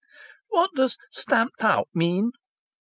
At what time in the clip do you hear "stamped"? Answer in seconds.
1.11-1.63